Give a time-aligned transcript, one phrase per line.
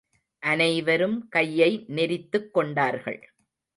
[0.43, 3.21] அனைவரும் கையை நெரித்துக் கொண்டார்கள்.